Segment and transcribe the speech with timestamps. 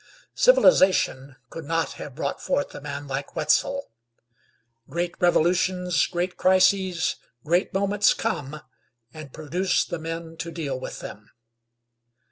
[0.33, 3.91] Civilization could not have brought forth a man like Wetzel.
[4.89, 8.61] Great revolutions, great crises, great moments come,
[9.13, 11.29] and produce the men to deal with them.